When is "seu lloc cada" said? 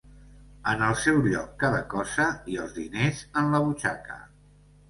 1.01-1.83